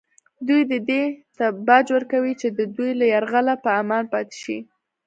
دوی 0.47 0.61
دې 0.89 1.03
ته 1.37 1.45
باج 1.67 1.85
ورکوي 1.95 2.33
چې 2.41 2.47
د 2.57 2.59
دوی 2.75 2.91
له 2.99 3.05
یرغله 3.13 3.53
په 3.63 3.69
امان 3.81 4.03
پاتې 4.13 4.35
شي 4.43 4.57